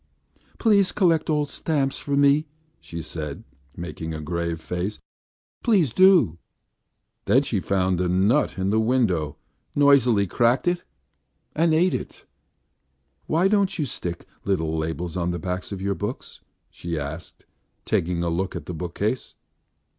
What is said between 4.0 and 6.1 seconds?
a grave face. "Please